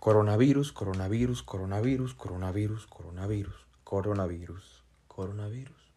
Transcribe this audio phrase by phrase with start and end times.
[0.00, 5.92] Coronavirus, coronavirus, coronavirus, coronavirus, coronavirus, coronavirus, coronavirus.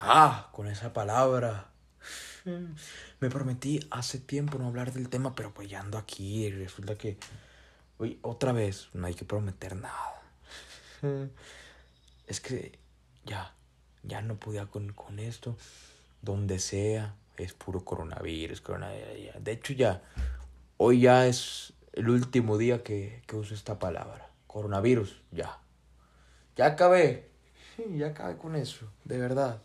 [0.00, 1.70] Ah, con esa palabra.
[3.20, 6.98] Me prometí hace tiempo no hablar del tema, pero pues ya ando aquí y resulta
[6.98, 7.18] que...
[7.98, 10.22] Oye, otra vez, no hay que prometer nada.
[12.26, 12.80] Es que
[13.24, 13.54] ya,
[14.02, 15.56] ya no podía con, con esto.
[16.20, 19.42] Donde sea, es puro coronavirus, coronavirus.
[19.42, 20.02] De hecho, ya,
[20.76, 24.30] hoy ya es el último día que, que uso esta palabra.
[24.46, 25.58] Coronavirus, ya.
[26.56, 27.30] Ya acabé.
[27.96, 29.60] Ya acabé con eso, de verdad.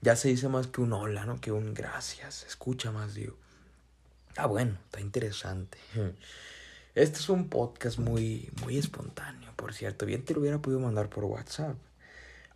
[0.00, 1.40] Ya se dice más que un hola, ¿no?
[1.40, 2.44] Que un gracias.
[2.44, 3.36] Escucha más, digo.
[4.36, 5.78] Ah, bueno, está interesante.
[6.94, 10.06] Este es un podcast muy, muy espontáneo, por cierto.
[10.06, 11.76] Bien te lo hubiera podido mandar por WhatsApp.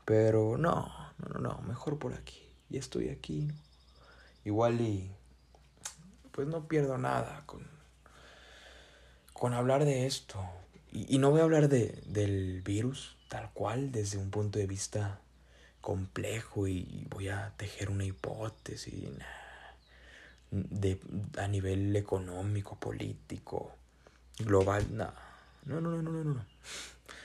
[0.05, 1.63] Pero no, no, no, no.
[1.63, 2.41] Mejor por aquí.
[2.69, 3.55] Ya estoy aquí, ¿no?
[4.45, 5.11] Igual y...
[6.33, 7.67] Pues no pierdo nada con...
[9.33, 10.39] Con hablar de esto.
[10.93, 15.21] Y, no voy a hablar de, del virus tal cual desde un punto de vista
[15.81, 19.09] complejo y voy a tejer una hipótesis
[20.51, 21.01] de,
[21.39, 23.75] a nivel económico, político,
[24.39, 24.87] global.
[24.95, 25.13] No,
[25.65, 26.47] no, no, no, no, no.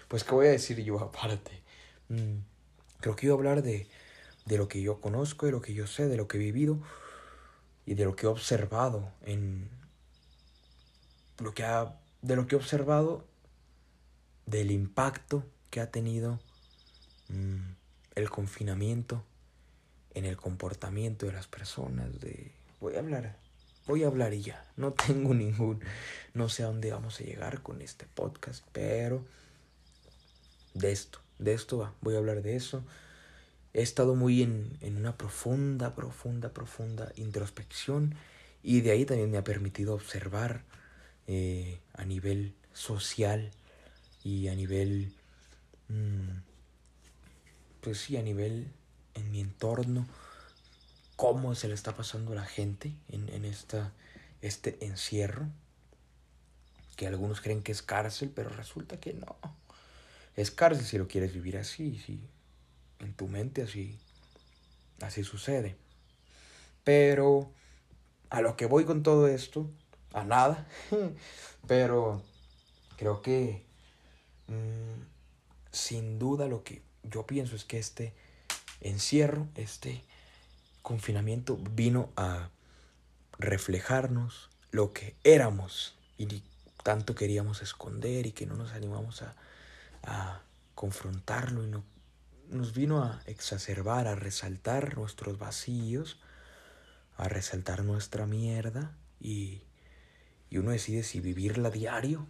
[0.08, 1.62] Pues qué voy a decir yo aparte.
[2.08, 2.38] Mm,
[3.02, 3.88] creo que iba a hablar de,
[4.46, 6.80] de lo que yo conozco, de lo que yo sé, de lo que he vivido
[7.88, 9.70] y de lo que he observado en
[11.40, 13.26] lo que ha, de lo que he observado
[14.46, 16.38] del impacto que ha tenido
[17.30, 17.62] mmm,
[18.16, 19.24] el confinamiento
[20.14, 23.38] en el comportamiento de las personas, de voy a hablar,
[23.86, 25.82] voy a hablar ya, no tengo ningún,
[26.34, 29.24] no sé a dónde vamos a llegar con este podcast, pero
[30.74, 32.84] de esto, de esto va, voy a hablar de eso.
[33.78, 38.16] He estado muy en, en una profunda, profunda, profunda introspección
[38.64, 40.64] y de ahí también me ha permitido observar
[41.28, 43.52] eh, a nivel social
[44.24, 45.14] y a nivel
[45.90, 46.40] mmm,
[47.82, 48.74] pues sí, a nivel,
[49.14, 50.08] en mi entorno,
[51.16, 53.94] cómo se le está pasando a la gente en, en esta,
[54.42, 55.48] este encierro,
[56.96, 59.38] que algunos creen que es cárcel, pero resulta que no.
[60.36, 62.20] Es cárcel si lo quieres vivir así, sí.
[63.00, 63.98] En tu mente así,
[65.02, 65.76] así sucede.
[66.84, 67.52] Pero
[68.30, 69.70] a lo que voy con todo esto,
[70.14, 70.68] a nada.
[71.68, 72.24] pero
[72.98, 73.64] creo que
[74.48, 75.04] mmm,
[75.72, 78.14] sin duda lo que yo pienso es que este
[78.82, 80.04] encierro, este
[80.82, 82.50] confinamiento vino a
[83.40, 86.44] reflejarnos lo que éramos y
[86.84, 89.36] tanto queríamos esconder y que no nos animamos a,
[90.04, 90.42] a
[90.76, 91.84] confrontarlo y no,
[92.50, 96.20] nos vino a exacerbar, a resaltar nuestros vacíos,
[97.18, 99.62] a resaltar nuestra mierda y,
[100.50, 102.28] y uno decide si vivirla diario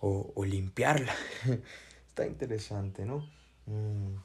[0.00, 1.14] o, limpiarla.
[2.08, 3.28] Está interesante, ¿no?
[3.66, 4.16] Mm,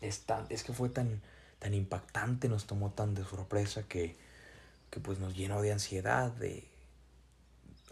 [0.00, 1.22] es, es que fue tan,
[1.58, 4.16] tan impactante, nos tomó tan de sorpresa que,
[4.90, 6.68] que pues nos llenó de ansiedad, de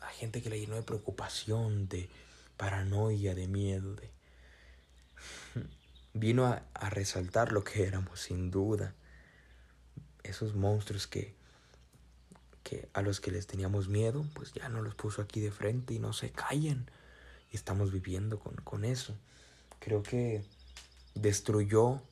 [0.03, 2.09] a gente que le llenó de preocupación, de
[2.57, 4.11] paranoia, de miedo, de
[6.13, 8.95] vino a, a resaltar lo que éramos sin duda.
[10.23, 11.35] Esos monstruos que,
[12.63, 15.95] que a los que les teníamos miedo, pues ya nos los puso aquí de frente
[15.95, 16.91] y no se callan.
[17.51, 19.17] Y estamos viviendo con, con eso.
[19.81, 20.45] Creo que
[21.15, 22.03] destruyó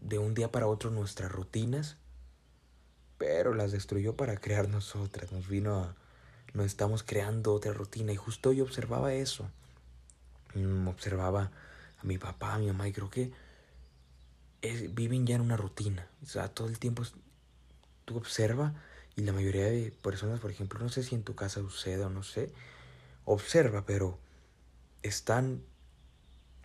[0.00, 1.96] de un día para otro nuestras rutinas,
[3.18, 5.32] pero las destruyó para crear nosotras.
[5.32, 5.96] Nos vino a.
[6.54, 8.12] Nos estamos creando otra rutina.
[8.12, 9.50] Y justo yo observaba eso.
[10.54, 11.50] Mm, observaba
[12.00, 13.32] a mi papá, a mi mamá, y creo que
[14.62, 16.08] es, viven ya en una rutina.
[16.22, 17.02] O sea, todo el tiempo
[18.04, 18.74] tú observa
[19.16, 22.10] y la mayoría de personas, por ejemplo, no sé si en tu casa sucede o
[22.10, 22.52] no sé,
[23.24, 24.18] observa, pero
[25.02, 25.62] están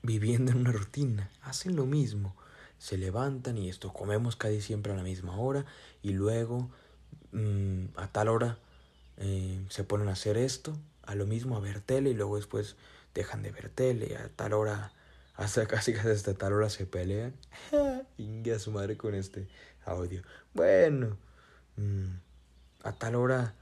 [0.04, 2.36] viviendo en una rutina, hacen lo mismo,
[2.78, 5.66] se levantan y esto, comemos casi siempre a la misma hora
[6.02, 6.70] y luego
[7.32, 8.60] mmm, a tal hora
[9.18, 12.76] eh, se ponen a hacer esto, a lo mismo a ver tele y luego después
[13.14, 14.92] dejan de ver tele, a tal hora,
[15.36, 17.34] hasta casi casi hasta tal hora se pelean.
[18.18, 19.48] Ingue a su madre con este
[19.86, 20.22] audio.
[20.54, 21.18] Bueno,
[21.78, 22.10] mmm,
[22.84, 23.56] a tal hora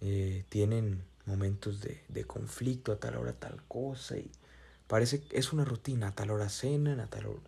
[0.00, 4.30] eh, tienen momentos de, de conflicto, a tal hora tal cosa y
[4.88, 7.40] Parece que es una rutina, a tal hora cenan, a tal hora...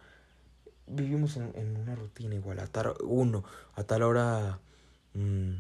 [0.87, 3.45] Vivimos en, en una rutina igual, a tal uno,
[3.75, 4.61] a tal hora...
[5.15, 5.55] Mmm,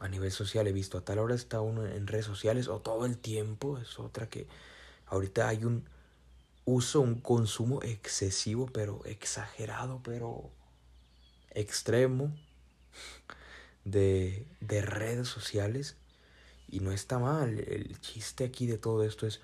[0.00, 3.06] a nivel social he visto, a tal hora está uno en redes sociales o todo
[3.06, 4.46] el tiempo, es otra que
[5.06, 5.88] ahorita hay un
[6.64, 10.50] uso, un consumo excesivo, pero exagerado, pero
[11.50, 12.32] extremo
[13.84, 15.96] de, de redes sociales
[16.68, 17.58] y no está mal.
[17.60, 19.40] El chiste aquí de todo esto es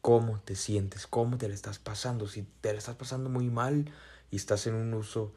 [0.00, 2.28] cómo te sientes, cómo te le estás pasando.
[2.28, 3.90] Si te le estás pasando muy mal
[4.30, 5.32] y estás en un uso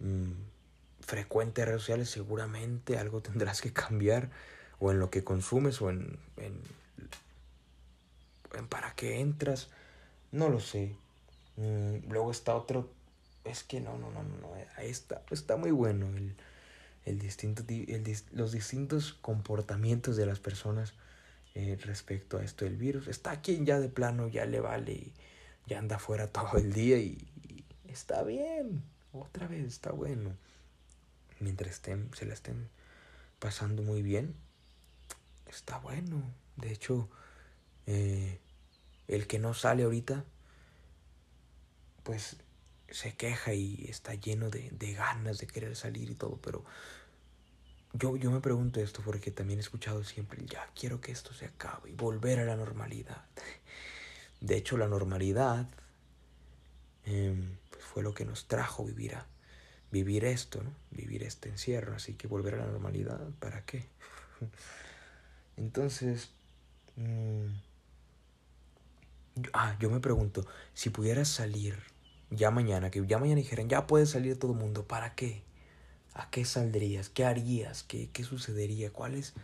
[0.00, 0.32] mm,
[1.00, 4.30] frecuente de redes sociales, seguramente algo tendrás que cambiar
[4.78, 6.60] o en lo que consumes o en, en,
[8.54, 9.68] en para qué entras.
[10.32, 10.96] No lo sé.
[11.56, 12.90] Mm, luego está otro.
[13.44, 14.52] Es que no, no, no, no.
[14.76, 16.34] Ahí está, está muy bueno el,
[17.04, 20.94] el distinto, el, los distintos comportamientos de las personas
[21.54, 23.08] eh, respecto a esto del virus.
[23.08, 25.12] Está quien ya de plano ya le vale y
[25.66, 27.26] ya anda afuera todo el día y,
[27.88, 28.82] está bien.
[29.12, 30.30] Otra vez está bueno.
[31.40, 32.68] Mientras estén, se la estén
[33.38, 34.34] pasando muy bien,
[35.48, 36.22] está bueno.
[36.56, 37.08] De hecho,
[37.86, 38.38] eh,
[39.10, 40.24] el que no sale ahorita,
[42.04, 42.36] pues
[42.88, 46.64] se queja y está lleno de, de, ganas de querer salir y todo, pero
[47.92, 51.46] yo, yo me pregunto esto porque también he escuchado siempre, ya quiero que esto se
[51.46, 53.24] acabe y volver a la normalidad.
[54.40, 55.68] De hecho, la normalidad
[57.04, 59.26] em, pues fue lo que nos trajo vivir, a,
[59.90, 60.72] vivir esto, ¿no?
[60.92, 63.86] vivir este encierro, así que volver a la normalidad, ¿para qué?
[65.56, 66.30] Entonces,
[66.94, 67.69] mm,
[69.52, 71.78] ah, yo me pregunto, si pudieras salir
[72.30, 75.42] ya mañana, que ya mañana dijeran, ya puede salir todo el mundo, ¿para qué?
[76.14, 77.08] ¿A qué saldrías?
[77.08, 77.82] ¿Qué harías?
[77.82, 78.92] ¿Qué, qué sucedería?
[78.92, 79.34] ¿Cuál es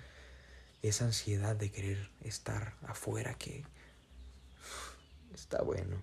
[0.83, 3.65] esa ansiedad de querer estar afuera que
[5.35, 5.97] está bueno?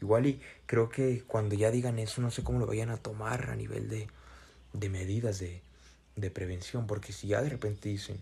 [0.00, 3.50] Igual y creo que cuando ya digan eso, no sé cómo lo vayan a tomar
[3.50, 4.08] a nivel de,
[4.72, 5.62] de medidas de,
[6.14, 8.18] de prevención, porque si ya de repente dicen,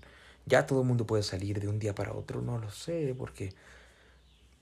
[0.47, 3.53] ya todo el mundo puede salir de un día para otro, no lo sé, porque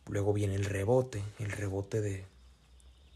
[0.09, 2.25] luego viene el rebote, el rebote de,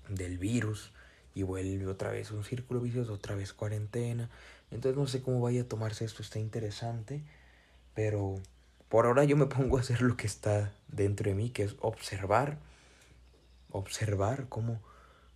[0.08, 0.92] del virus
[1.34, 4.28] y vuelve otra vez un círculo vicioso, otra vez cuarentena.
[4.70, 7.22] Entonces no sé cómo vaya a tomarse esto, está interesante,
[7.94, 8.40] pero
[8.88, 11.76] por ahora yo me pongo a hacer lo que está dentro de mí, que es
[11.80, 12.58] observar,
[13.70, 14.80] observar cómo,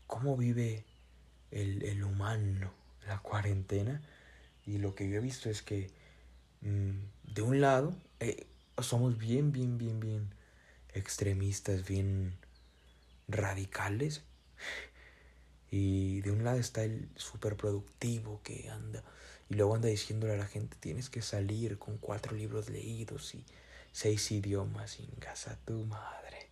[0.07, 0.85] cómo vive
[1.51, 2.73] el, el humano
[3.07, 4.01] la cuarentena.
[4.67, 5.91] Y lo que yo he visto es que
[6.63, 8.47] mm, de un lado eh,
[8.81, 10.42] somos bien, bien, bien, bien
[10.95, 12.35] extremistas, bien
[13.29, 14.23] radicales
[15.71, 19.03] y de un lado está el súper productivo que anda
[19.49, 23.45] y luego anda diciéndole a la gente tienes que salir con cuatro libros leídos y
[23.93, 26.49] seis idiomas sin casa tu madre.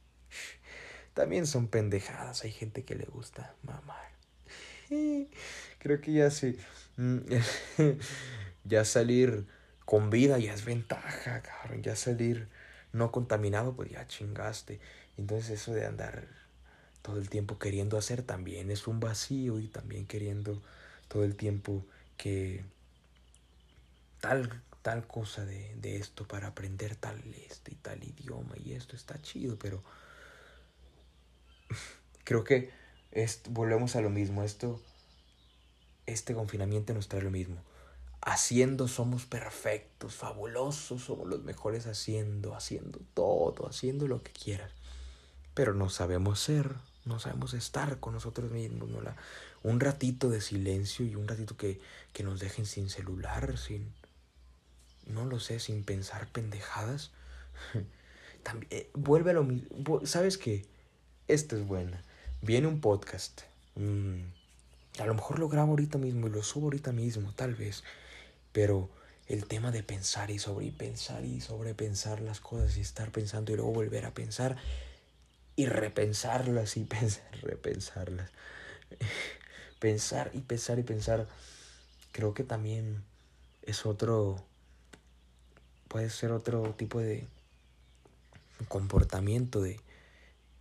[1.14, 4.10] También son pendejadas, hay gente que le gusta mamar.
[5.78, 6.58] Creo que ya sí.
[8.64, 9.46] Ya salir
[9.86, 11.82] con vida ya es ventaja, cabrón.
[11.82, 12.48] Ya salir
[12.92, 14.80] no contaminado, pues ya chingaste.
[15.16, 16.28] Entonces eso de andar
[17.02, 20.62] todo el tiempo queriendo hacer también es un vacío y también queriendo
[21.08, 21.84] todo el tiempo
[22.16, 22.64] que
[24.20, 28.96] tal tal cosa de, de esto para aprender tal este y tal idioma y esto
[28.96, 29.82] está chido pero
[32.24, 32.70] creo que
[33.10, 34.80] es, volvemos a lo mismo esto
[36.06, 37.56] este confinamiento nos trae lo mismo
[38.22, 44.72] haciendo somos perfectos fabulosos somos los mejores haciendo haciendo todo haciendo lo que quieras
[45.54, 49.00] pero no sabemos ser no sabemos estar con nosotros mismos, ¿no?
[49.62, 51.80] Un ratito de silencio y un ratito que,
[52.12, 53.92] que nos dejen sin celular, sin,
[55.06, 57.10] no lo sé, sin pensar pendejadas.
[58.42, 60.66] También, eh, vuelve a lo mismo, ¿sabes qué?
[61.28, 62.02] Esto es buena.
[62.42, 63.42] Viene un podcast.
[63.76, 64.20] Mm,
[64.98, 67.84] a lo mejor lo grabo ahorita mismo y lo subo ahorita mismo, tal vez.
[68.52, 68.90] Pero
[69.26, 73.72] el tema de pensar y sobrepensar y sobrepensar las cosas y estar pensando y luego
[73.72, 74.56] volver a pensar
[75.56, 78.30] y repensarlas y pensar, repensarlas.
[79.78, 81.28] pensar y pensar y pensar.
[82.12, 83.04] Creo que también
[83.62, 84.42] es otro,
[85.88, 87.28] puede ser otro tipo de
[88.68, 89.80] comportamiento de,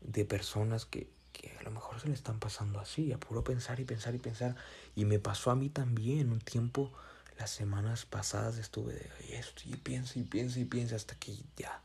[0.02, 3.80] de personas que, que a lo mejor se le están pasando así, a puro pensar
[3.80, 4.56] y pensar y pensar.
[4.96, 6.92] Y me pasó a mí también un tiempo,
[7.40, 11.82] las semanas pasadas estuve de esto y pienso y pienso y pienso hasta que ya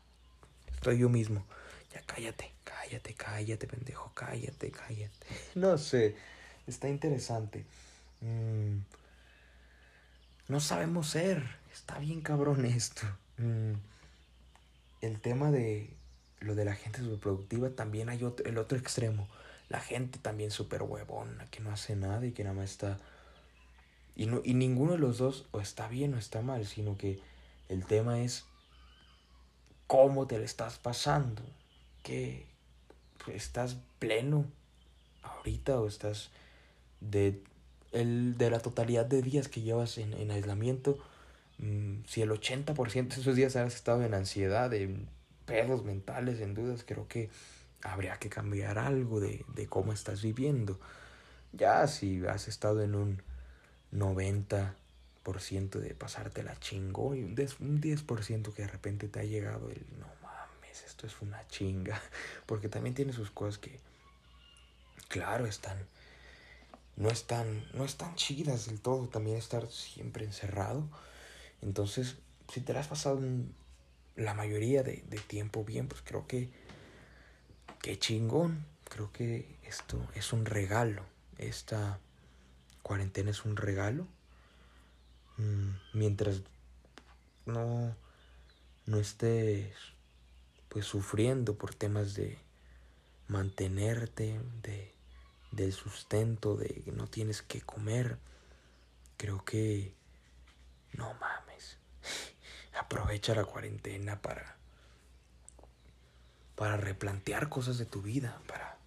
[0.75, 1.45] estoy yo mismo
[1.95, 5.27] ya cállate, cállate, cállate, pendejo, cállate, cállate.
[5.55, 6.15] No sé,
[6.67, 7.65] está interesante.
[8.19, 8.79] Mm,
[10.49, 11.43] no sabemos ser,
[11.73, 13.03] está bien cabrón esto.
[13.37, 13.73] Mm,
[15.01, 15.95] el tema de
[16.41, 19.27] lo de la gente superproductiva también hay otro, el otro extremo.
[19.69, 22.99] La gente también súper huevona, que no hace nada y que nada más está...
[24.15, 27.19] Y, no, y ninguno de los dos o está bien o está mal, sino que
[27.69, 28.45] el tema es
[29.87, 31.41] cómo te le estás pasando
[32.03, 32.45] que
[33.27, 34.45] estás pleno
[35.23, 36.29] ahorita o estás
[37.01, 37.41] de
[37.91, 40.97] el, de la totalidad de días que llevas en, en aislamiento,
[41.59, 45.07] mm, si el 80% de esos días has estado en ansiedad, en
[45.45, 47.29] pedos mentales, en dudas, creo que
[47.81, 50.79] habría que cambiar algo de, de cómo estás viviendo.
[51.53, 53.21] Ya si has estado en un
[53.91, 59.85] 90% de pasarte la chingo y un 10% que de repente te ha llegado el
[59.99, 62.01] no mames, esto es una chinga.
[62.45, 63.79] Porque también tiene sus cosas que,
[65.09, 65.77] claro, están
[66.95, 70.87] no están, no están chidas del todo también estar siempre encerrado.
[71.61, 72.15] Entonces,
[72.51, 73.19] si te la has pasado
[74.15, 76.49] la mayoría de, de, tiempo bien, pues creo que,
[77.81, 78.65] qué chingón.
[78.89, 81.03] Creo que esto es un regalo.
[81.37, 81.99] Esta
[82.85, 84.05] cuarentena es un regalo.
[85.37, 86.43] Mm, mientras
[87.47, 87.95] no,
[88.85, 89.75] no estés
[90.69, 92.37] pues sufriendo por temas de
[93.27, 94.93] mantenerte, de
[95.51, 98.19] del sustento, de que no tienes que comer,
[99.17, 99.95] creo que
[100.93, 101.79] no mames.
[102.79, 104.57] Aprovecha la cuarentena para
[106.55, 108.77] para replantear cosas de tu vida, para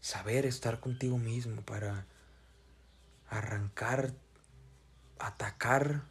[0.00, 2.06] saber estar contigo mismo, para
[3.28, 4.12] arrancar,
[5.18, 6.02] atacar,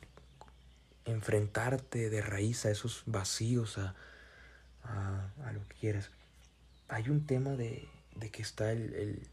[1.05, 3.95] enfrentarte de raíz a esos vacíos, a,
[4.83, 6.11] a, lo que quieras.
[6.87, 9.27] Hay un tema de, de que está el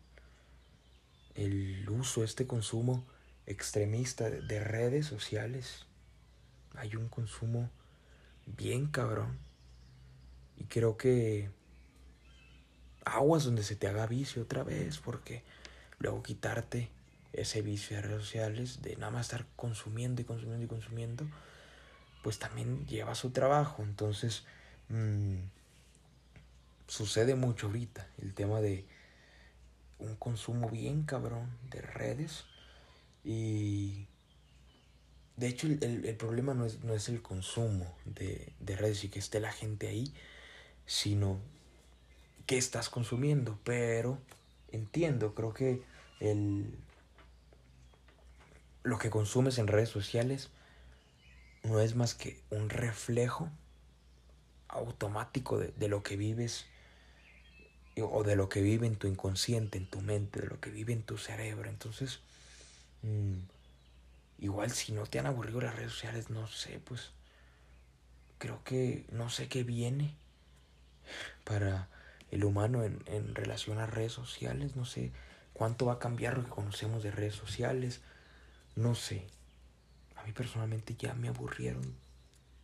[1.35, 3.05] el uso, este consumo
[3.47, 5.87] extremista de redes sociales.
[6.75, 7.71] Hay un consumo
[8.47, 9.39] bien cabrón.
[10.57, 11.51] Y creo que
[13.05, 15.43] aguas donde se te haga vicio otra vez, porque
[15.99, 16.91] luego quitarte
[17.33, 21.27] ese vicio de redes sociales, de nada más estar consumiendo y consumiendo y consumiendo,
[22.23, 23.83] pues también lleva su trabajo.
[23.83, 24.45] Entonces,
[24.89, 25.37] mm,
[26.87, 28.85] sucede mucho ahorita el tema de
[29.99, 32.45] un consumo bien cabrón de redes.
[33.25, 34.07] Y
[35.37, 39.21] de hecho el, problema no es, no es, el consumo de, de, redes y que
[39.21, 40.13] esté la gente ahí,
[40.87, 41.41] sino
[42.47, 43.59] que estás consumiendo.
[43.65, 44.19] Pero
[44.71, 45.83] entiendo, creo que
[46.21, 46.75] el,
[48.83, 50.51] lo que consumes en redes sociales
[51.63, 53.49] no es más que un reflejo
[54.69, 56.67] automático de, de lo que vives
[58.01, 60.93] o de lo que vive en tu inconsciente, en tu mente, de lo que vive
[60.93, 61.69] en tu cerebro.
[61.69, 62.21] Entonces,
[63.03, 63.39] mm,
[64.39, 67.11] igual si no te han aburrido las redes sociales, no sé, pues
[68.39, 70.15] creo que no sé qué viene
[71.45, 71.89] para
[72.31, 75.13] el humano en, en relación a redes sociales, no sé
[75.53, 78.01] cuánto va a cambiar lo que conocemos de redes sociales,
[78.77, 79.27] no sé.
[80.17, 81.95] A mí personalmente ya me aburrieron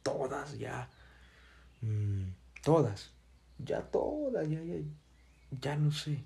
[0.03, 0.89] todas, ya.
[1.81, 2.31] Mm,
[2.63, 3.11] todas.
[3.59, 4.77] Ya todas, ya, ya
[5.51, 6.23] ya no sé.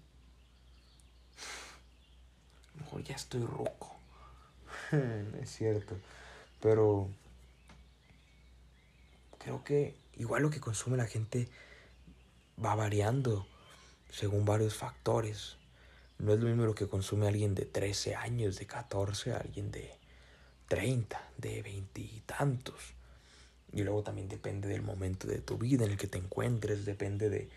[2.74, 3.96] A lo mejor ya estoy roco.
[4.90, 5.96] no es cierto.
[6.60, 7.08] Pero
[9.38, 11.48] creo que igual lo que consume la gente
[12.62, 13.46] va variando
[14.10, 15.56] según varios factores.
[16.22, 19.90] No es lo mismo lo que consume alguien de 13 años, de 14, alguien de
[20.68, 22.94] 30, de 20 y tantos.
[23.72, 27.28] Y luego también depende del momento de tu vida en el que te encuentres, depende
[27.28, 27.50] de,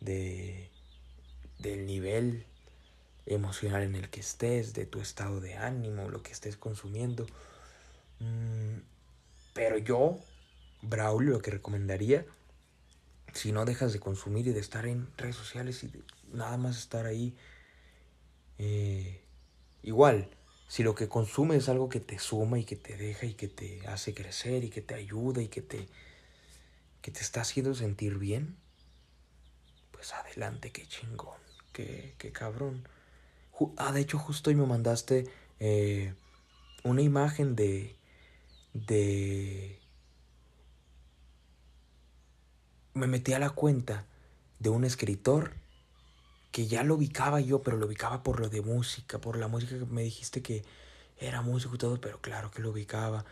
[0.00, 0.68] de
[1.58, 2.44] del nivel
[3.26, 7.24] emocional en el que estés, de tu estado de ánimo, lo que estés consumiendo.
[8.20, 8.80] Mm,
[9.54, 10.18] pero yo,
[10.82, 12.26] Braulio, lo que recomendaría,
[13.32, 15.90] si no dejas de consumir y de estar en redes sociales y
[16.32, 17.34] nada más estar ahí,
[18.58, 19.20] eh,
[19.82, 20.28] igual,
[20.68, 23.48] si lo que consumes es algo que te suma y que te deja y que
[23.48, 25.88] te hace crecer y que te ayuda y que te,
[27.02, 28.56] que te está haciendo sentir bien,
[29.92, 31.44] pues adelante, qué chingón
[31.74, 32.86] qué, cabrón.
[33.76, 35.28] Ah, de hecho, justo hoy me mandaste
[35.60, 36.14] eh,
[36.82, 37.96] una imagen de.
[38.72, 39.78] de.
[42.94, 44.06] Me metí a la cuenta
[44.60, 45.52] de un escritor
[46.54, 49.76] que ya lo ubicaba yo, pero lo ubicaba por lo de música, por la música
[49.76, 50.64] que me dijiste que
[51.18, 53.24] era músico y todo, pero claro que lo ubicaba.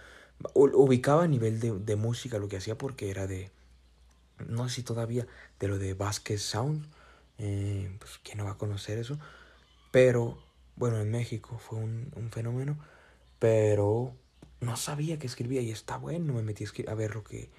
[0.54, 3.52] ubicaba a nivel de, de música lo que hacía porque era de.
[4.48, 5.28] No sé todavía,
[5.60, 6.88] de lo de Vasquez Sound
[7.38, 9.18] eh, pues quién no va a conocer eso.
[9.92, 10.38] Pero,
[10.76, 12.78] bueno, en México fue un, fenómeno,
[13.38, 14.16] pero
[14.60, 17.50] no sabía que escribía y está bueno, me metí a, ver lo que,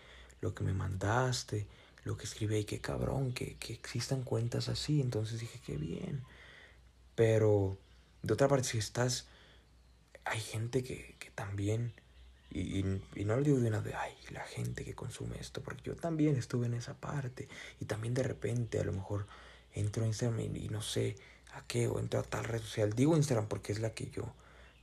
[0.42, 1.68] lo que me mandaste,
[2.04, 6.24] lo que escribí y qué cabrón, que, que existan cuentas así, entonces dije, qué bien.
[7.16, 7.78] Pero,
[8.22, 9.28] de otra parte, si estás,
[10.26, 11.94] hay gente que, que también,
[12.50, 15.84] y, y, no lo digo de una de, ay, la gente que consume esto, porque
[15.84, 17.48] yo también estuve en esa parte,
[17.80, 19.28] y también de repente a lo mejor
[19.74, 21.16] entro a Instagram y, no sé
[21.54, 22.94] a qué, o entro a tal red social.
[22.94, 24.34] Digo Instagram porque es la que yo,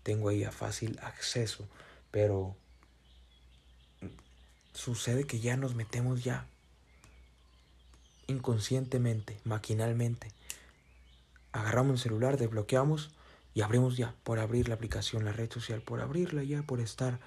[0.02, 1.68] tengo ahí a fácil acceso,
[2.10, 2.56] pero
[4.72, 6.46] sucede que ya nos metemos ya
[8.30, 10.28] inconscientemente, maquinalmente.
[11.52, 13.10] Agarramos el celular, desbloqueamos
[13.54, 17.18] y abrimos ya por abrir la aplicación, la red social, por abrirla ya, por estar.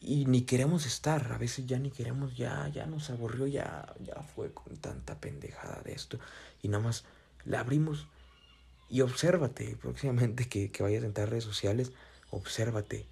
[0.00, 4.22] Y ni queremos estar, a veces ya ni queremos, ya, ya nos aburrió, ya, ya
[4.22, 6.18] fue con tanta pendejada de esto.
[6.62, 7.04] Y nada más
[7.44, 8.08] la abrimos
[8.88, 11.92] y obsérvate próximamente que, que vayas a entrar a redes sociales,
[12.30, 13.06] obsérvate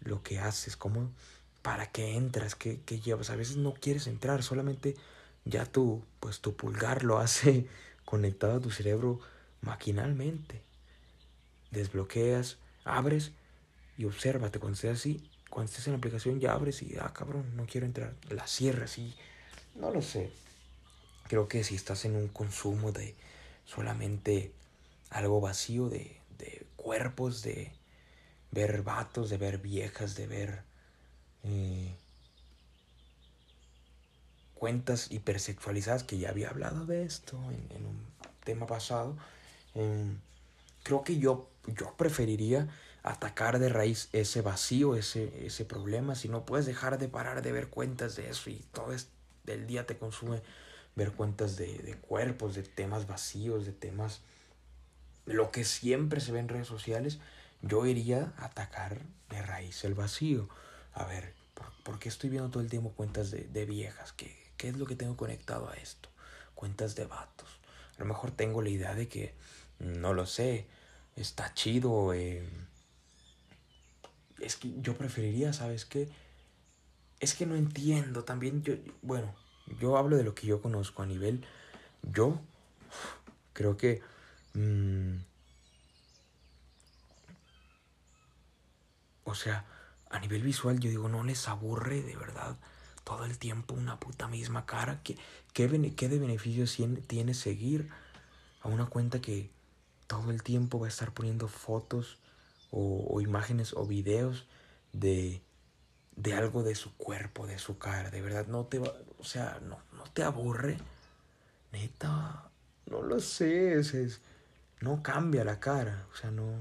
[0.00, 1.10] lo que haces, cómo,
[1.62, 3.30] para qué entras, qué, qué llevas.
[3.30, 4.96] A veces no quieres entrar, solamente
[5.50, 7.66] ya tu, pues tu pulgar lo hace
[8.04, 9.20] conectado a tu cerebro
[9.60, 10.62] maquinalmente.
[11.70, 13.32] Desbloqueas, abres
[13.96, 15.30] y obsérvate cuando estés así.
[15.50, 18.14] Cuando estés en la aplicación ya abres y, ah, cabrón, no quiero entrar.
[18.28, 19.14] La cierras y
[19.74, 20.32] no lo sé.
[21.28, 23.14] Creo que si estás en un consumo de
[23.64, 24.52] solamente
[25.10, 27.72] algo vacío de, de cuerpos, de
[28.50, 30.62] ver vatos, de ver viejas, de ver
[31.44, 31.94] eh,
[34.60, 37.40] cuentas hipersexualizadas, que ya había hablado de esto
[37.70, 38.04] en, un
[38.44, 39.16] tema pasado,
[39.74, 40.18] em,
[40.82, 42.68] creo que yo, yo preferiría
[43.02, 47.52] atacar de raíz ese vacío, ese, ese problema, si no puedes dejar de parar de
[47.52, 48.94] ver cuentas de eso y todo
[49.46, 50.42] el día te consume
[50.94, 54.20] ver cuentas de, de cuerpos, de temas vacíos, de temas,
[55.24, 57.18] lo que siempre se ve en redes sociales,
[57.62, 59.00] yo iría a atacar
[59.30, 60.50] de raíz el vacío.
[60.92, 61.32] A ver,
[61.82, 64.12] ¿por, qué estoy viendo todo el tiempo cuentas de, de viejas?
[64.12, 66.10] ¿Qué, ¿Qué es lo que tengo conectado a esto?
[66.54, 67.48] Cuentas de vatos.
[67.96, 69.34] A lo mejor tengo la idea de que,
[69.78, 70.66] no lo sé,
[71.16, 72.12] está chido.
[72.12, 72.46] Eh,
[74.38, 76.10] es que yo preferiría, ¿sabes qué?
[77.20, 78.24] Es que no entiendo.
[78.24, 79.34] También yo, bueno,
[79.80, 81.42] yo hablo de lo que yo conozco a nivel,
[82.02, 82.38] yo
[83.54, 84.02] creo que...
[84.52, 85.20] Mm,
[89.24, 89.64] o sea,
[90.10, 92.58] a nivel visual yo digo, no les aburre de verdad
[93.10, 95.00] todo el tiempo una puta misma cara.
[95.02, 95.18] ¿Qué,
[95.52, 97.90] qué, de beneficios tiene seguir
[98.60, 99.50] a una cuenta que
[100.06, 102.18] todo el tiempo va a estar poniendo fotos
[102.70, 104.46] o, imágenes o videos
[104.92, 105.42] de,
[106.14, 108.12] de algo de su cuerpo, de su cara?
[108.12, 110.78] De verdad, no te va, o sea, no, no te aburre.
[111.72, 112.48] Neta,
[112.86, 114.20] no lo sé, es,
[114.80, 116.52] no cambia la cara, o sea, no,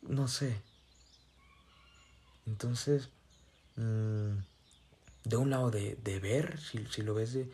[0.00, 0.62] no sé.
[2.46, 3.10] Entonces,
[3.76, 4.38] mmm,
[5.26, 7.50] de un lado de, de ver, si, si, lo ves de,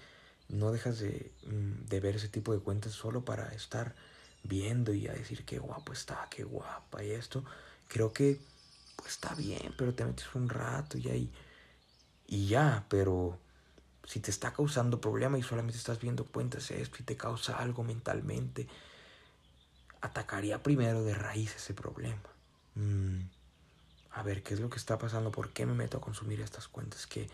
[0.51, 3.95] no dejas de, mm, de, ver ese tipo de cuentas solo para estar
[4.43, 7.45] viendo y a decir qué guapo está, qué guapa y esto,
[7.89, 8.39] creo que
[8.97, 11.33] pues está bien, pero te metes un rato y ahí
[12.27, 13.39] y ya, pero
[14.05, 17.85] si te está causando problema y solamente estás viendo cuentas esto y te causa algo
[17.85, 18.69] mentalmente,
[20.03, 22.21] atacaría primero de raíz ese problema.
[22.75, 23.21] Mm,
[24.11, 25.31] a ver, ¿qué es lo que está pasando?
[25.33, 27.07] ¿Por qué me meto a consumir estas cuentas?
[27.07, 27.31] ¿Qué,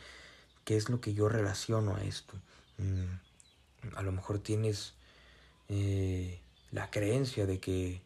[0.69, 2.35] qué es lo que yo relaciono a esto.
[2.77, 4.93] Mm, a lo mejor tienes
[5.71, 8.03] eh, la creencia de que,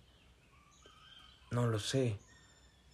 [1.50, 2.18] no lo sé,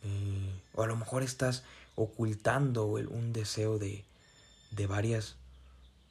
[0.04, 1.64] eh, o a lo mejor estás
[1.96, 4.06] ocultando un deseo de,
[4.70, 5.36] de varias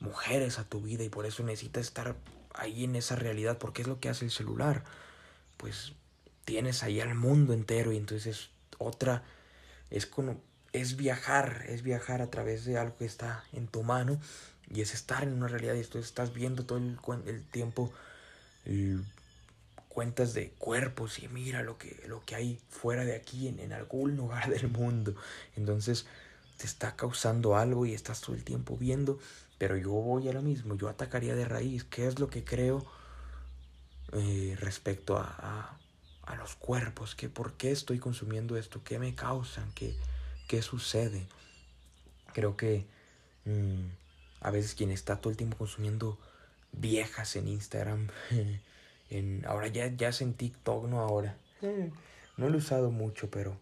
[0.01, 2.15] mujeres a tu vida y por eso necesitas estar
[2.53, 4.83] ahí en esa realidad, porque es lo que hace el celular.
[5.57, 5.93] Pues
[6.45, 9.23] tienes ahí al mundo entero y entonces otra,
[9.89, 10.39] es como
[10.73, 14.19] es viajar, es viajar a través de algo que está en tu mano
[14.69, 17.91] y es estar en una realidad y tú estás viendo todo el, tiempo
[19.87, 23.73] cuentas de cuerpos y mira lo que, lo que hay fuera de aquí en, en
[23.73, 25.15] algún lugar del mundo.
[25.55, 26.05] Entonces
[26.57, 29.19] te está causando algo y estás todo el tiempo viendo,
[29.57, 32.85] pero yo voy a lo mismo, yo atacaría de raíz, ¿qué es lo que creo
[34.13, 35.77] eh, respecto a, a,
[36.31, 37.15] a, los cuerpos?
[37.15, 38.81] ¿Qué, ¿Por qué estoy consumiendo esto?
[38.83, 39.71] ¿Qué me causan?
[39.73, 39.95] ¿Qué,
[40.47, 41.27] qué sucede.
[42.33, 42.85] Creo que
[43.45, 43.85] mm,
[44.41, 46.17] a veces quien está todo el tiempo consumiendo
[46.71, 48.07] viejas en Instagram,
[49.09, 51.37] en, ahora ya, ya es en TikTok, no ahora.
[52.37, 53.57] No lo he usado mucho, pero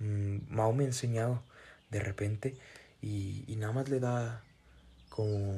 [0.00, 1.42] mmm, Mao me ha enseñado
[1.90, 2.56] de repente
[3.00, 4.42] y, y nada más le da
[5.08, 5.54] como...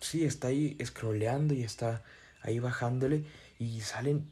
[0.00, 2.02] Sí, está ahí scrolleando y está
[2.42, 3.24] ahí bajándole
[3.58, 4.28] y salen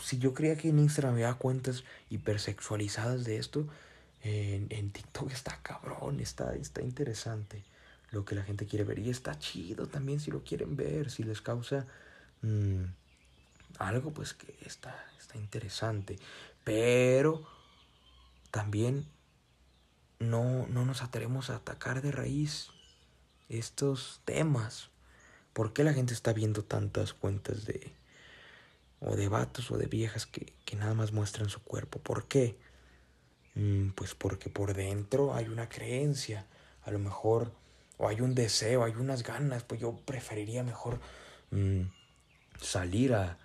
[0.00, 3.66] si yo creía que en Instagram había cuentas hipersexualizadas de esto,
[4.22, 7.62] en, en TikTok está cabrón, está, está interesante
[8.10, 8.98] lo que la gente quiere ver.
[8.98, 11.86] Y está chido también si lo quieren ver, si les causa
[12.42, 12.84] mmm,
[13.78, 16.18] algo, pues que está, está interesante.
[16.64, 17.46] Pero
[18.50, 19.06] también
[20.18, 22.68] no, no nos atrevemos a atacar de raíz
[23.48, 24.90] estos temas.
[25.52, 27.92] ¿Por qué la gente está viendo tantas cuentas de
[29.06, 31.98] o de vatos o de viejas que, que nada más muestran su cuerpo.
[31.98, 32.56] ¿Por qué?
[33.54, 36.46] Mm, pues porque por dentro hay una creencia,
[36.82, 37.52] a lo mejor,
[37.98, 41.00] o hay un deseo, hay unas ganas, pues yo preferiría mejor
[41.50, 41.82] mm,
[42.60, 43.38] salir a,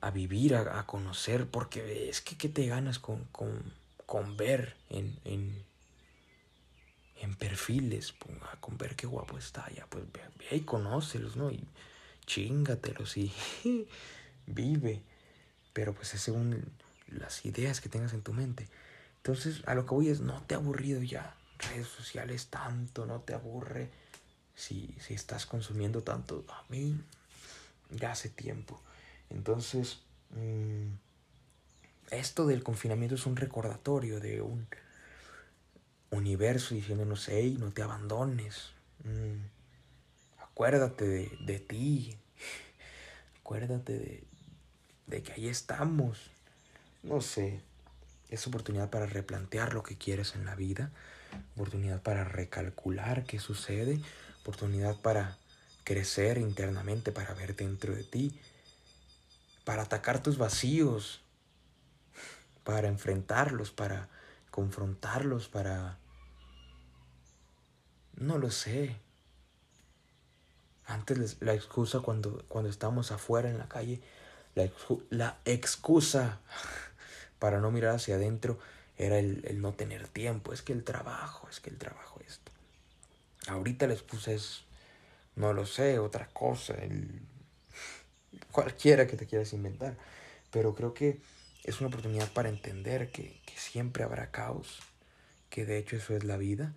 [0.00, 3.72] a vivir, a, conocer, porque es que ¿qué te ganas con, con,
[4.06, 5.64] con ver en, en,
[7.20, 8.14] en perfiles,
[8.60, 11.50] con ver qué guapo está, ya pues ve, ve y conócelos, ¿no?
[11.50, 11.64] Y
[12.26, 13.32] chingatelos y
[14.48, 15.02] vive,
[15.72, 16.64] pero pues es según
[17.08, 18.68] las ideas que tengas en tu mente.
[19.16, 23.20] Entonces, a lo que voy es, no te ha aburrido ya redes sociales tanto, no
[23.20, 23.90] te aburre
[24.54, 26.44] si, si estás consumiendo tanto.
[26.48, 27.00] A mí
[27.90, 28.80] ya hace tiempo.
[29.30, 30.92] Entonces, mm,
[32.10, 34.66] esto del confinamiento es un recordatorio de un
[36.10, 38.70] universo diciéndonos, hey, no te abandones.
[39.04, 42.16] Mm, acuérdate de, de, ti.
[43.40, 44.24] Acuérdate de,
[45.08, 46.30] de que ahí estamos.
[47.02, 47.60] No sé,
[48.28, 50.90] es oportunidad para replantear lo que quieres en la vida,
[51.54, 54.00] oportunidad para recalcular qué sucede,
[54.40, 55.36] oportunidad para
[55.84, 58.38] crecer internamente, para ver dentro de ti,
[59.64, 61.22] para atacar tus vacíos,
[62.64, 64.08] para enfrentarlos, para
[64.50, 65.98] confrontarlos, para...
[68.16, 68.96] No lo sé.
[70.84, 74.02] Antes la excusa cuando, cuando estamos afuera en la calle,
[74.54, 76.40] la, excusa
[77.38, 78.58] para no mirar hacia adentro
[78.96, 82.50] era el, no tener tiempo, es que el trabajo, es que el trabajo esto.
[83.46, 84.64] Ahorita la excusa es,
[85.36, 87.20] no lo sé, otra cosa, el,
[88.50, 89.96] cualquiera que te quieras inventar,
[90.50, 91.20] pero creo que
[91.64, 94.80] es una oportunidad para entender que, que siempre habrá caos,
[95.48, 96.74] que de hecho eso es la vida,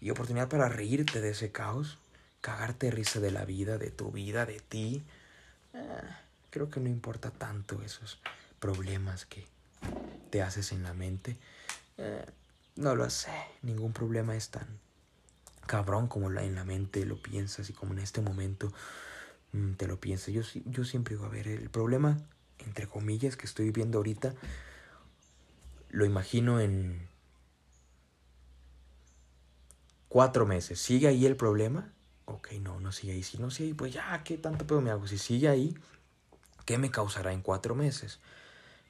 [0.00, 1.98] y oportunidad para reírte de ese caos,
[2.46, 5.02] cagarte risa de la vida, de tu vida, de ti.
[5.74, 6.00] Eh,
[6.56, 8.18] creo que no importa tanto esos
[8.60, 9.44] problemas que,
[10.30, 11.36] te haces en la mente.
[11.98, 12.24] Eh,
[12.76, 14.66] no lo sé, ningún problema es tan
[15.66, 18.72] cabrón como en la mente lo piensas y como en este momento
[19.52, 20.32] mm, te lo piensas.
[20.32, 22.16] Yo, yo siempre digo, a ver, el problema,
[22.60, 24.34] entre comillas, que estoy viviendo ahorita,
[25.90, 27.06] lo imagino en
[30.08, 30.80] cuatro meses.
[30.80, 31.92] ¿Sigue ahí el problema?
[32.24, 33.22] Ok, no, no sigue ahí.
[33.22, 35.06] Si no sigue ahí, pues ya, ¿qué tanto pedo me hago?
[35.06, 35.76] Si sigue ahí,
[36.66, 38.18] ¿qué me causará en cuatro meses?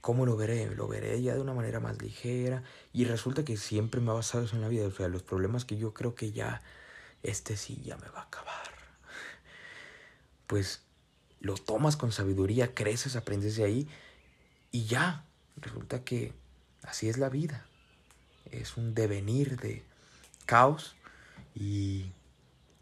[0.01, 0.75] ¿Cómo lo veré?
[0.75, 2.62] Lo veré ya de una manera más ligera.
[2.93, 4.87] Y resulta que siempre me ha basado eso en la vida.
[4.87, 6.62] O sea, los problemas que yo creo que ya,
[7.23, 8.71] este sí ya me va a acabar.
[10.47, 10.83] Pues
[11.41, 13.89] lo tomas con sabiduría, creces, aprendes de ahí
[14.71, 15.25] y ya.
[15.57, 16.33] Resulta que
[16.83, 17.67] así es la vida.
[18.51, 19.83] Es un devenir de
[20.47, 20.95] caos
[21.55, 22.12] y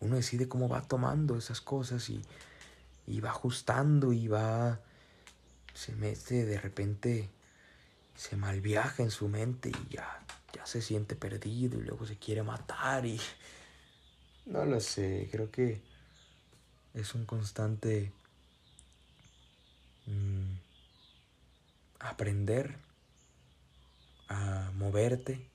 [0.01, 2.21] uno decide cómo va tomando esas cosas y,
[3.07, 4.81] y va ajustando y va
[5.75, 7.29] se mete de repente,
[8.15, 12.43] se malviaja en su mente y ya, ya se siente perdido y luego se quiere
[12.43, 13.21] matar y
[14.47, 15.83] no lo sé, creo que
[16.95, 18.13] es un constante
[20.07, 20.55] mm,
[21.99, 22.77] aprender
[24.29, 25.49] a moverte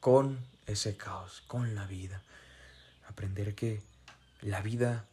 [0.00, 2.22] con ese caos, con la vida.
[3.06, 3.82] Aprender que
[4.40, 5.06] la vida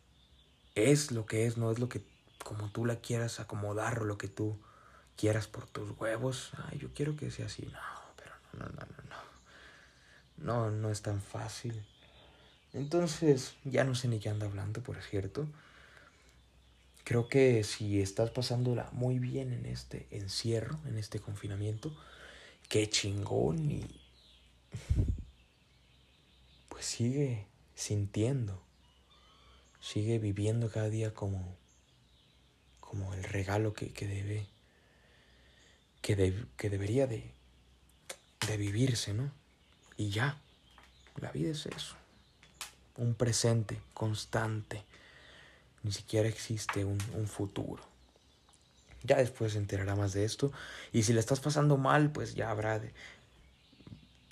[0.76, 2.02] es lo que es, no es lo que
[2.48, 4.58] como tú la quieras acomodar o lo que tú
[5.18, 6.52] quieras por tus huevos.
[6.70, 7.64] Ay, yo quiero que sea así.
[7.64, 7.80] No,
[8.16, 10.70] pero no, no, no, no.
[10.70, 11.86] No, no es tan fácil.
[12.72, 15.46] Entonces, ya no sé ni qué anda hablando, por cierto.
[17.04, 21.94] Creo que si estás pasándola muy bien en este encierro, en este confinamiento,
[22.70, 23.86] qué chingón y
[26.70, 28.64] pues sigue sintiendo,
[29.82, 31.58] sigue viviendo cada día como
[32.90, 34.48] como el regalo que, debe,
[36.02, 37.30] que, que debería de,
[38.48, 39.30] de vivirse, ¿no?
[39.98, 40.38] Y ya,
[41.20, 41.96] la vida es eso,
[42.96, 44.84] un presente constante,
[45.84, 47.84] ni siquiera existe un, un futuro.
[49.04, 50.52] Ya después se enterará más de esto.
[50.92, 52.94] Y si le estás pasando mal, pues ya habrá de,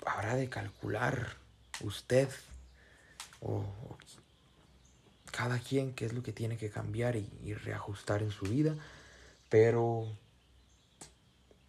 [0.04, 1.36] habrá de calcular
[1.80, 2.28] usted
[3.40, 3.64] o,
[5.36, 8.74] cada quien qué es lo que tiene que cambiar y, reajustar en su vida,
[9.50, 10.06] pero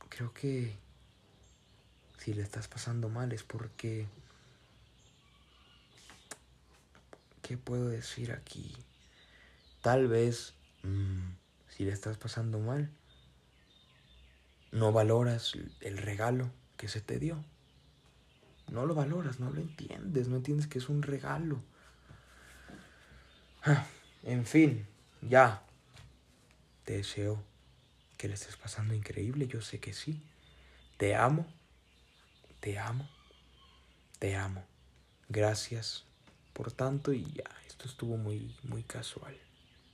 [0.08, 0.74] creo que
[2.18, 4.08] si le estás pasando mal es porque...
[7.42, 8.74] ¿Qué puedo decir aquí?
[9.82, 10.54] Tal vez
[10.84, 11.32] mm,
[11.70, 12.90] si le estás pasando mal,
[14.72, 17.44] no valoras el regalo que se te dio.
[18.70, 21.62] No lo valoras, no lo entiendes, no entiendes que es un regalo.
[24.24, 24.86] En fin,
[25.22, 25.62] ya.
[26.84, 27.42] te deseo
[28.18, 30.22] que le estés pasando increíble, yo sé que sí.
[30.98, 31.46] Te amo,
[32.60, 33.08] te amo,
[34.20, 34.64] te amo.
[35.30, 36.06] Gracias
[36.54, 39.38] por tanto y ya, esto estuvo muy, muy casual.